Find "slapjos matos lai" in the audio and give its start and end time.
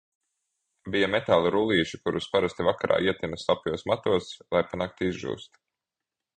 3.45-4.67